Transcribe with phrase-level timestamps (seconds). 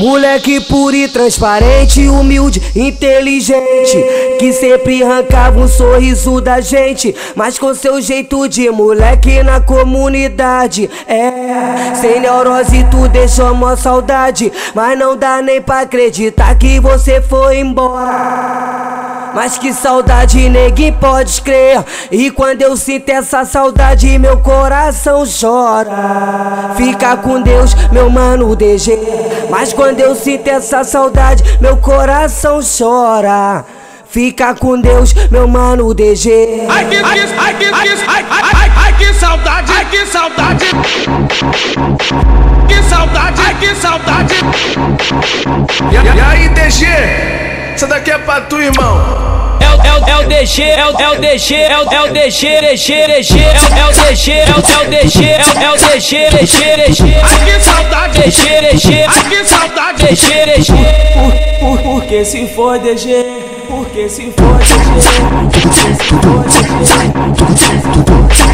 [0.00, 3.98] Moleque puro e transparente, humilde, inteligente.
[4.38, 7.14] Que sempre arrancava um sorriso da gente.
[7.34, 10.88] Mas com seu jeito de moleque na comunidade.
[11.06, 14.50] É, sem neurose tu deixou uma saudade.
[14.74, 18.89] Mas não dá nem pra acreditar que você foi embora.
[19.34, 21.84] Mas que saudade, neguinho, pode crer.
[22.10, 26.74] E quando eu sinto essa saudade, meu coração chora.
[26.76, 28.98] Fica com Deus, meu mano DG.
[29.48, 33.64] Mas quando eu sinto essa saudade, meu coração chora.
[34.10, 36.66] Fica com Deus, meu mano DG.
[36.68, 40.66] Ai que, ai, que, ai, que, ai, ai, ai, ai, que saudade, ai que saudade.
[42.66, 44.34] Que saudade, ai que saudade.
[45.92, 47.59] E, e aí, DG?
[47.80, 49.00] Isso daqui é pra tu, irmão.
[49.58, 52.02] É o, é o, é o DG, é o, é o DG, é o, é
[52.02, 55.38] o DG, DG, DG, é o, é o DG, é o, é o DG, é
[55.38, 57.16] o, é o DG, DG, DG.
[57.22, 60.04] Ai que saudade, DG, DG, ai que saudade.
[60.04, 60.74] DG, DG.
[61.14, 63.24] Por, por, porque se for DG,
[63.66, 65.08] porque se for DG,
[65.50, 66.44] porque se for
[68.04, 68.49] DG.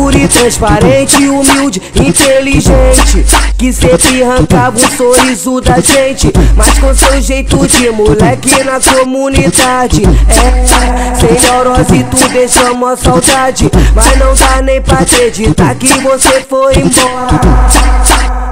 [0.00, 3.26] Puro e transparente, humilde, inteligente.
[3.58, 6.32] Que sempre arrancava um sorriso da gente.
[6.56, 10.02] Mas com seu jeito de moleque na comunidade.
[10.26, 13.70] É, sem neurose tu deixou uma saudade.
[13.94, 17.40] Mas não dá nem pra acreditar que você foi embora.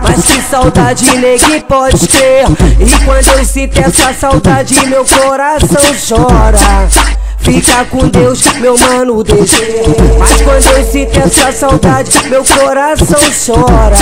[0.02, 2.44] Mas que saudade, neguinho, pode ter.
[2.78, 7.17] E quando eu sinto essa saudade, meu coração chora.
[7.48, 9.82] Fica com Deus, meu mano DG.
[10.18, 13.96] Mas quando eu sinto essa saudade, meu coração chora.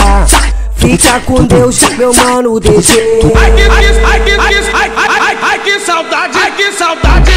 [0.74, 3.00] Fica com Deus, meu mano DG.
[3.36, 7.30] Ai que, ai, que, ai, ai, ai, ai, que saudade, ai que saudade.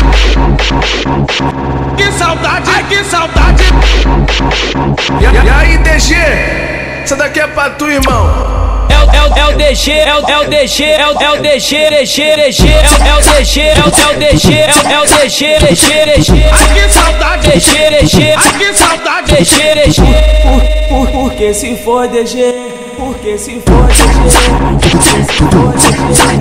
[1.96, 3.64] Que saudade, ai que saudade.
[5.20, 6.16] E, e aí, DG?
[7.06, 8.59] Isso daqui é pra tu, irmão.
[9.14, 12.68] É o, é é DG, é o, é DG, é o, é DG, DG, DG,
[12.68, 16.46] é o, é DG, é o, é DG, é é o DG, DG, DG.
[16.52, 19.34] Ai que saudade, DG, DG, ai que saudade.
[19.34, 20.02] DG, DG.
[20.44, 22.54] Por, por, porque se for DG,
[22.98, 24.40] porque se for DG,
[24.82, 26.39] porque se for DG.